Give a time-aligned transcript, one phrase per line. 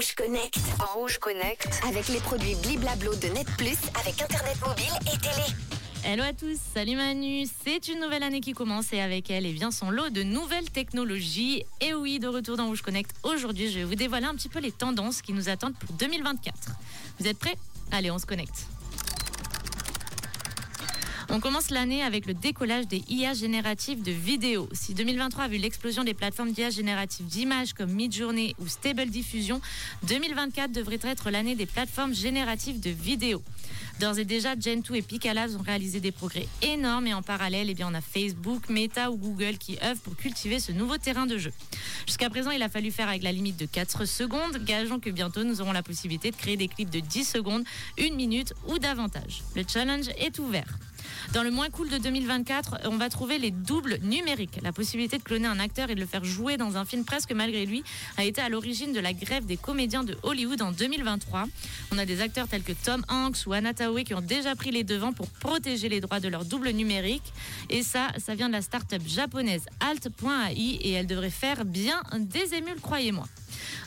[0.00, 0.58] Rouge Connect.
[0.94, 1.68] Rouge Connect.
[1.86, 5.44] Avec les produits Bliblablo de Net Plus avec Internet mobile et télé.
[6.02, 9.50] Hello à tous, salut Manu, c'est une nouvelle année qui commence et avec elle, et
[9.50, 11.64] eh bien son lot de nouvelles technologies.
[11.82, 14.60] Et oui, de retour dans Rouge Connect, aujourd'hui je vais vous dévoiler un petit peu
[14.60, 16.54] les tendances qui nous attendent pour 2024.
[17.18, 17.58] Vous êtes prêts?
[17.92, 18.68] Allez, on se connecte.
[21.32, 24.68] On commence l'année avec le décollage des IA génératives de vidéos.
[24.72, 29.60] Si 2023 a vu l'explosion des plateformes d'IA génératives d'images comme Midjourney ou Stable Diffusion,
[30.08, 33.44] 2024 devrait être l'année des plateformes génératives de vidéos.
[34.00, 37.74] D'ores et déjà, Gen2 et Picalabs ont réalisé des progrès énormes et en parallèle, eh
[37.74, 41.38] bien, on a Facebook, Meta ou Google qui œuvrent pour cultiver ce nouveau terrain de
[41.38, 41.52] jeu.
[42.06, 44.64] Jusqu'à présent, il a fallu faire avec la limite de 4 secondes.
[44.64, 47.62] Gageons que bientôt, nous aurons la possibilité de créer des clips de 10 secondes,
[48.00, 49.44] 1 minute ou davantage.
[49.54, 50.78] Le challenge est ouvert.
[51.32, 54.58] Dans le moins cool de 2024, on va trouver les doubles numériques.
[54.62, 57.32] La possibilité de cloner un acteur et de le faire jouer dans un film presque
[57.32, 57.82] malgré lui
[58.16, 61.46] a été à l'origine de la grève des comédiens de Hollywood en 2023.
[61.92, 63.72] On a des acteurs tels que Tom Hanks ou Anna
[64.04, 67.32] qui ont déjà pris les devants pour protéger les droits de leur double numérique.
[67.68, 72.54] Et ça, ça vient de la start-up japonaise Alt.ai et elle devrait faire bien des
[72.54, 73.26] émules, croyez-moi.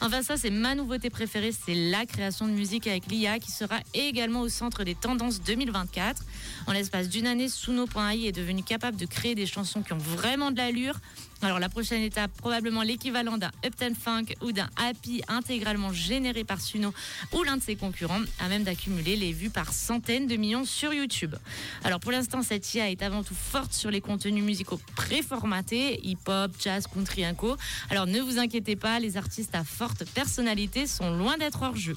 [0.00, 3.78] Enfin, ça, c'est ma nouveauté préférée, c'est la création de musique avec l'IA qui sera
[3.94, 6.22] également au centre des tendances 2024.
[6.66, 10.50] En l'espace d'une année, Suno.ai est devenu capable de créer des chansons qui ont vraiment
[10.50, 10.98] de l'allure.
[11.44, 16.60] Alors la prochaine étape, probablement l'équivalent d'un Upton Funk ou d'un Happy intégralement généré par
[16.60, 16.94] Suno
[17.32, 20.94] ou l'un de ses concurrents, à même d'accumuler les vues par centaines de millions sur
[20.94, 21.34] YouTube.
[21.82, 26.52] Alors pour l'instant, cette IA est avant tout forte sur les contenus musicaux préformatés, hip-hop,
[26.60, 27.56] jazz, country, inco.
[27.90, 31.96] Alors ne vous inquiétez pas, les artistes forte personnalité sont loin d'être hors jeu.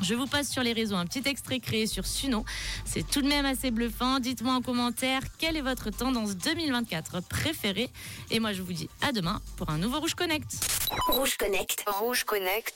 [0.00, 2.44] Je vous passe sur les réseaux un petit extrait créé sur Suno.
[2.84, 4.20] C'est tout de même assez bluffant.
[4.20, 7.90] Dites-moi en commentaire quelle est votre tendance 2024 préférée?
[8.30, 10.46] Et moi, je vous dis à demain pour un nouveau Rouge Connect.
[11.08, 11.84] Rouge Connect.
[11.86, 12.66] Rouge Connect.